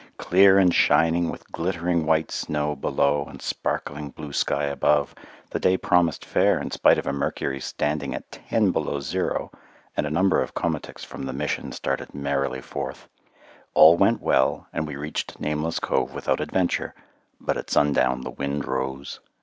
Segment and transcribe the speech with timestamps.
[0.17, 5.13] Clear and shining, with glittering white snow below and sparkling blue sky above,
[5.51, 9.51] the day promised fair in spite of a mercury standing at ten below zero,
[9.95, 13.07] and a number of komatiks from the Mission started merrily forth.
[13.75, 16.95] All went well, and we reached Nameless Cove without adventure,
[17.39, 19.19] but at sundown the wind rose.